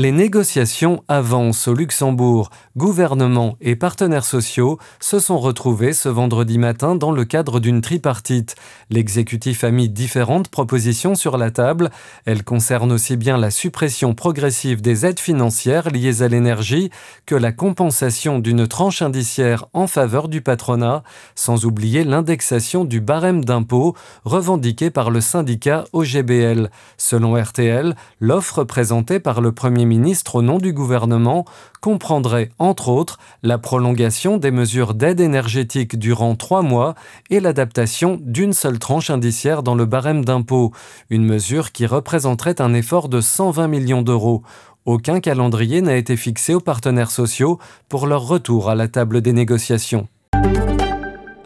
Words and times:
Les 0.00 0.12
négociations 0.12 1.02
avancent 1.08 1.66
au 1.66 1.74
Luxembourg. 1.74 2.50
Gouvernement 2.76 3.56
et 3.60 3.74
partenaires 3.74 4.24
sociaux 4.24 4.78
se 5.00 5.18
sont 5.18 5.40
retrouvés 5.40 5.92
ce 5.92 6.08
vendredi 6.08 6.56
matin 6.56 6.94
dans 6.94 7.10
le 7.10 7.24
cadre 7.24 7.58
d'une 7.58 7.80
tripartite. 7.80 8.54
L'exécutif 8.90 9.64
a 9.64 9.72
mis 9.72 9.88
différentes 9.88 10.50
propositions 10.50 11.16
sur 11.16 11.36
la 11.36 11.50
table. 11.50 11.90
Elles 12.26 12.44
concernent 12.44 12.92
aussi 12.92 13.16
bien 13.16 13.36
la 13.36 13.50
suppression 13.50 14.14
progressive 14.14 14.82
des 14.82 15.04
aides 15.04 15.18
financières 15.18 15.90
liées 15.90 16.22
à 16.22 16.28
l'énergie 16.28 16.90
que 17.26 17.34
la 17.34 17.50
compensation 17.50 18.38
d'une 18.38 18.68
tranche 18.68 19.02
indiciaire 19.02 19.66
en 19.72 19.88
faveur 19.88 20.28
du 20.28 20.42
patronat, 20.42 21.02
sans 21.34 21.64
oublier 21.64 22.04
l'indexation 22.04 22.84
du 22.84 23.00
barème 23.00 23.44
d'impôt 23.44 23.96
revendiqué 24.24 24.90
par 24.90 25.10
le 25.10 25.20
syndicat 25.20 25.86
OGBL. 25.92 26.70
Selon 26.98 27.34
RTL, 27.34 27.96
l'offre 28.20 28.62
présentée 28.62 29.18
par 29.18 29.40
le 29.40 29.50
Premier 29.50 29.87
ministre 29.88 30.36
au 30.36 30.42
nom 30.42 30.58
du 30.58 30.72
gouvernement 30.72 31.44
comprendrait, 31.80 32.50
entre 32.58 32.88
autres, 32.88 33.18
la 33.42 33.58
prolongation 33.58 34.36
des 34.36 34.50
mesures 34.50 34.94
d'aide 34.94 35.20
énergétique 35.20 35.98
durant 35.98 36.36
trois 36.36 36.62
mois 36.62 36.94
et 37.30 37.40
l'adaptation 37.40 38.20
d'une 38.22 38.52
seule 38.52 38.78
tranche 38.78 39.10
indiciaire 39.10 39.62
dans 39.62 39.74
le 39.74 39.86
barème 39.86 40.24
d'impôt, 40.24 40.72
une 41.10 41.24
mesure 41.24 41.72
qui 41.72 41.86
représenterait 41.86 42.60
un 42.60 42.74
effort 42.74 43.08
de 43.08 43.20
120 43.20 43.66
millions 43.66 44.02
d'euros. 44.02 44.42
Aucun 44.84 45.20
calendrier 45.20 45.82
n'a 45.82 45.96
été 45.96 46.16
fixé 46.16 46.54
aux 46.54 46.60
partenaires 46.60 47.10
sociaux 47.10 47.58
pour 47.88 48.06
leur 48.06 48.26
retour 48.26 48.70
à 48.70 48.74
la 48.74 48.88
table 48.88 49.20
des 49.20 49.32
négociations. 49.32 50.08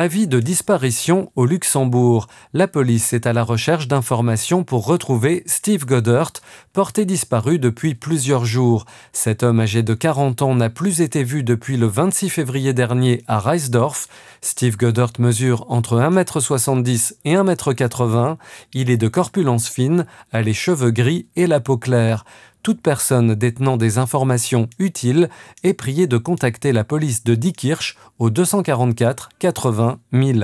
Avis 0.00 0.28
de 0.28 0.38
disparition 0.38 1.32
au 1.34 1.44
Luxembourg. 1.44 2.28
La 2.52 2.68
police 2.68 3.12
est 3.14 3.26
à 3.26 3.32
la 3.32 3.42
recherche 3.42 3.88
d'informations 3.88 4.62
pour 4.62 4.86
retrouver 4.86 5.42
Steve 5.46 5.86
Goddard, 5.86 6.30
porté 6.72 7.04
disparu 7.04 7.58
depuis 7.58 7.96
plusieurs 7.96 8.44
jours. 8.44 8.84
Cet 9.12 9.42
homme 9.42 9.58
âgé 9.58 9.82
de 9.82 9.94
40 9.94 10.42
ans 10.42 10.54
n'a 10.54 10.70
plus 10.70 11.00
été 11.00 11.24
vu 11.24 11.42
depuis 11.42 11.76
le 11.76 11.88
26 11.88 12.30
février 12.30 12.72
dernier 12.72 13.24
à 13.26 13.40
Reisdorf. 13.40 14.06
Steve 14.40 14.76
Goddard 14.76 15.14
mesure 15.18 15.66
entre 15.68 15.98
1m70 15.98 17.14
et 17.24 17.34
1m80. 17.34 18.36
Il 18.74 18.90
est 18.90 18.98
de 18.98 19.08
corpulence 19.08 19.68
fine, 19.68 20.06
a 20.30 20.42
les 20.42 20.54
cheveux 20.54 20.92
gris 20.92 21.26
et 21.34 21.48
la 21.48 21.58
peau 21.58 21.76
claire 21.76 22.24
toute 22.68 22.82
personne 22.82 23.34
détenant 23.34 23.78
des 23.78 23.96
informations 23.96 24.68
utiles 24.78 25.30
est 25.64 25.72
priée 25.72 26.06
de 26.06 26.18
contacter 26.18 26.70
la 26.70 26.84
police 26.84 27.24
de 27.24 27.34
Diekirch 27.34 27.96
au 28.18 28.28
244 28.28 29.30
80 29.38 29.98
000. 30.12 30.40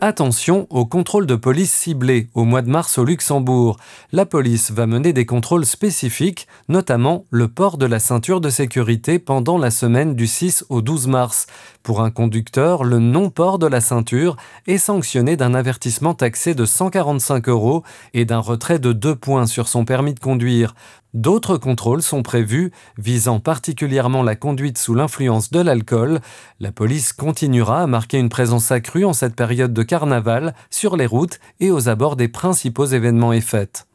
Attention 0.00 0.68
aux 0.70 0.86
contrôles 0.86 1.26
de 1.26 1.34
police 1.34 1.72
ciblés 1.72 2.30
au 2.34 2.44
mois 2.44 2.62
de 2.62 2.70
mars 2.70 2.98
au 2.98 3.04
Luxembourg. 3.04 3.78
La 4.12 4.26
police 4.26 4.70
va 4.70 4.86
mener 4.86 5.12
des 5.12 5.26
contrôles 5.26 5.66
spécifiques, 5.66 6.46
notamment 6.68 7.24
le 7.30 7.48
port 7.48 7.78
de 7.78 7.86
la 7.86 7.98
ceinture 7.98 8.40
de 8.40 8.48
sécurité 8.48 9.18
pendant 9.18 9.58
la 9.58 9.72
semaine 9.72 10.14
du 10.14 10.28
6 10.28 10.66
au 10.68 10.82
12 10.82 11.08
mars. 11.08 11.46
Pour 11.82 12.00
un 12.00 12.12
conducteur, 12.12 12.84
le 12.84 13.00
non-port 13.00 13.58
de 13.58 13.66
la 13.66 13.80
ceinture 13.80 14.36
est 14.68 14.78
sanctionné 14.78 15.36
d'un 15.36 15.52
avertissement 15.52 16.14
taxé 16.14 16.54
de 16.54 16.64
145 16.64 17.48
euros 17.48 17.82
et 18.14 18.24
d'un 18.24 18.38
retrait 18.38 18.78
de 18.78 18.92
2 18.92 19.16
points 19.16 19.46
sur 19.46 19.66
son 19.66 19.84
permis 19.84 20.14
de 20.14 20.20
conduire. 20.20 20.76
D'autres 21.14 21.56
contrôles 21.56 22.02
sont 22.02 22.22
prévus 22.22 22.70
visant 22.98 23.40
particulièrement 23.40 24.22
la 24.22 24.36
conduite 24.36 24.78
sous 24.78 24.94
l'influence 24.94 25.50
de 25.50 25.60
l'alcool. 25.60 26.20
La 26.60 26.70
police 26.70 27.12
continuera 27.12 27.82
à 27.82 27.86
marquer 27.86 28.18
une 28.18 28.28
présence 28.28 28.70
accrue 28.70 29.04
en 29.04 29.14
cette 29.14 29.34
période 29.34 29.72
de 29.72 29.82
carnaval 29.82 30.54
sur 30.70 30.96
les 30.96 31.06
routes 31.06 31.40
et 31.60 31.70
aux 31.70 31.88
abords 31.88 32.16
des 32.16 32.28
principaux 32.28 32.86
événements 32.86 33.32
et 33.32 33.40
fêtes. 33.40 33.86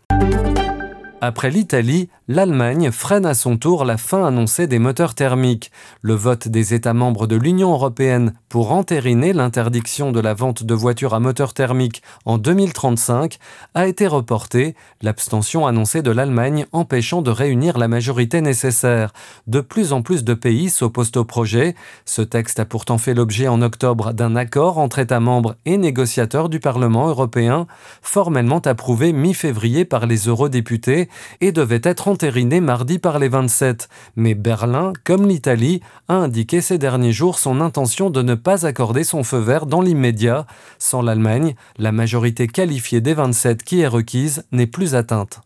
Après 1.25 1.49
l'Italie, 1.49 2.09
l'Allemagne 2.27 2.91
freine 2.91 3.25
à 3.25 3.33
son 3.33 3.55
tour 3.55 3.85
la 3.85 3.95
fin 3.95 4.25
annoncée 4.25 4.67
des 4.67 4.77
moteurs 4.77 5.15
thermiques. 5.15 5.71
Le 6.01 6.15
vote 6.15 6.49
des 6.49 6.73
États 6.73 6.93
membres 6.93 7.27
de 7.27 7.37
l'Union 7.37 7.71
européenne 7.71 8.33
pour 8.49 8.73
entériner 8.73 9.31
l'interdiction 9.31 10.11
de 10.11 10.19
la 10.19 10.33
vente 10.33 10.63
de 10.65 10.73
voitures 10.73 11.13
à 11.13 11.21
moteur 11.21 11.53
thermique 11.53 12.03
en 12.25 12.37
2035 12.37 13.39
a 13.73 13.87
été 13.87 14.05
reporté, 14.05 14.75
l'abstention 15.01 15.65
annoncée 15.65 16.01
de 16.01 16.11
l'Allemagne 16.11 16.65
empêchant 16.73 17.21
de 17.21 17.31
réunir 17.31 17.77
la 17.77 17.87
majorité 17.87 18.41
nécessaire. 18.41 19.13
De 19.47 19.61
plus 19.61 19.93
en 19.93 20.01
plus 20.01 20.25
de 20.25 20.33
pays 20.33 20.69
s'opposent 20.69 21.15
au 21.15 21.23
projet. 21.23 21.73
Ce 22.03 22.21
texte 22.21 22.59
a 22.59 22.65
pourtant 22.65 22.97
fait 22.97 23.13
l'objet 23.13 23.47
en 23.47 23.61
octobre 23.61 24.11
d'un 24.11 24.35
accord 24.35 24.77
entre 24.77 24.99
États 24.99 25.21
membres 25.21 25.55
et 25.63 25.77
négociateurs 25.77 26.49
du 26.49 26.59
Parlement 26.59 27.07
européen, 27.07 27.65
formellement 28.01 28.59
approuvé 28.59 29.13
mi-février 29.13 29.85
par 29.85 30.05
les 30.05 30.27
eurodéputés 30.27 31.07
et 31.41 31.51
devait 31.51 31.81
être 31.83 32.07
entériné 32.07 32.61
mardi 32.61 32.99
par 32.99 33.19
les 33.19 33.29
27. 33.29 33.89
Mais 34.15 34.33
Berlin, 34.33 34.93
comme 35.03 35.27
l'Italie, 35.27 35.81
a 36.07 36.15
indiqué 36.15 36.61
ces 36.61 36.77
derniers 36.77 37.11
jours 37.11 37.39
son 37.39 37.61
intention 37.61 38.09
de 38.09 38.21
ne 38.21 38.35
pas 38.35 38.65
accorder 38.65 39.03
son 39.03 39.23
feu 39.23 39.39
vert 39.39 39.65
dans 39.65 39.81
l'immédiat. 39.81 40.45
Sans 40.79 41.01
l'Allemagne, 41.01 41.55
la 41.77 41.91
majorité 41.91 42.47
qualifiée 42.47 43.01
des 43.01 43.13
27 43.13 43.63
qui 43.63 43.81
est 43.81 43.87
requise 43.87 44.43
n'est 44.51 44.67
plus 44.67 44.95
atteinte. 44.95 45.41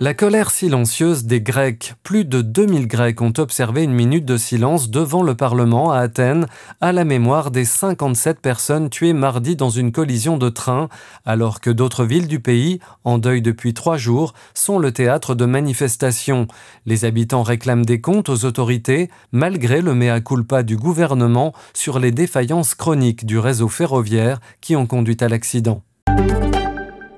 La 0.00 0.14
colère 0.14 0.52
silencieuse 0.52 1.24
des 1.24 1.40
Grecs. 1.40 1.94
Plus 2.04 2.24
de 2.24 2.40
2000 2.40 2.86
Grecs 2.86 3.20
ont 3.20 3.32
observé 3.36 3.82
une 3.82 3.92
minute 3.92 4.24
de 4.24 4.36
silence 4.36 4.90
devant 4.90 5.24
le 5.24 5.34
Parlement 5.34 5.90
à 5.90 5.98
Athènes 5.98 6.46
à 6.80 6.92
la 6.92 7.02
mémoire 7.02 7.50
des 7.50 7.64
57 7.64 8.40
personnes 8.40 8.90
tuées 8.90 9.12
mardi 9.12 9.56
dans 9.56 9.70
une 9.70 9.90
collision 9.90 10.38
de 10.38 10.50
train, 10.50 10.88
alors 11.26 11.60
que 11.60 11.70
d'autres 11.70 12.04
villes 12.04 12.28
du 12.28 12.38
pays, 12.38 12.78
en 13.02 13.18
deuil 13.18 13.42
depuis 13.42 13.74
trois 13.74 13.96
jours, 13.96 14.34
sont 14.54 14.78
le 14.78 14.92
théâtre 14.92 15.34
de 15.34 15.46
manifestations. 15.46 16.46
Les 16.86 17.04
habitants 17.04 17.42
réclament 17.42 17.84
des 17.84 18.00
comptes 18.00 18.28
aux 18.28 18.44
autorités, 18.44 19.10
malgré 19.32 19.82
le 19.82 19.96
mea 19.96 20.20
culpa 20.20 20.62
du 20.62 20.76
gouvernement 20.76 21.52
sur 21.74 21.98
les 21.98 22.12
défaillances 22.12 22.76
chroniques 22.76 23.26
du 23.26 23.40
réseau 23.40 23.66
ferroviaire 23.66 24.38
qui 24.60 24.76
ont 24.76 24.86
conduit 24.86 25.16
à 25.18 25.28
l'accident. 25.28 25.82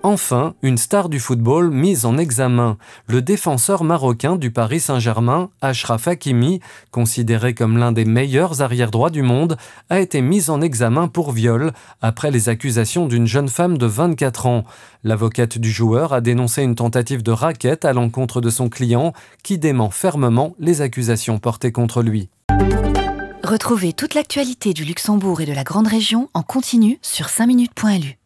Enfin, 0.03 0.55
une 0.63 0.79
star 0.79 1.11
du 1.11 1.21
football 1.21 1.71
mise 1.71 2.07
en 2.07 2.17
examen. 2.17 2.79
Le 3.07 3.21
défenseur 3.21 3.85
marocain 3.85 4.37
du 4.37 4.51
Paris 4.51 4.81
Saint-Germain, 4.81 5.51
Ashraf 5.61 6.09
Hakimi, 6.09 6.61
considéré 6.91 7.53
comme 7.53 7.77
l'un 7.77 7.93
des 7.93 8.07
meilleurs 8.07 8.63
arrière-droits 8.63 9.11
du 9.11 9.21
monde, 9.21 9.59
a 9.91 10.01
été 10.01 10.23
mis 10.23 10.49
en 10.49 10.63
examen 10.63 11.07
pour 11.07 11.33
viol 11.33 11.73
après 12.01 12.31
les 12.31 12.49
accusations 12.49 13.09
d'une 13.09 13.27
jeune 13.27 13.49
femme 13.49 13.77
de 13.77 13.85
24 13.85 14.47
ans. 14.47 14.65
L'avocate 15.05 15.59
du 15.59 15.71
joueur 15.71 16.15
a 16.15 16.23
dénoncé 16.23 16.63
une 16.63 16.77
tentative 16.77 17.23
de 17.23 17.33
raquette 17.33 17.85
à 17.85 17.93
l'encontre 17.93 18.41
de 18.41 18.49
son 18.49 18.71
client 18.71 19.13
qui 19.43 19.59
dément 19.59 19.91
fermement 19.91 20.55
les 20.59 20.81
accusations 20.81 21.39
portées 21.39 21.73
contre 21.73 22.03
lui. 22.03 22.31
Retrouvez 23.45 23.93
toute 23.93 24.15
l'actualité 24.15 24.73
du 24.73 24.85
Luxembourg 24.85 25.43
et 25.43 25.47
de 25.47 25.53
la 25.53 25.65
Grande 25.65 25.89
Région 25.89 26.31
en 26.33 26.43
continu 26.43 26.99
sur 27.03 27.27
5minutes.lu. 27.27 28.20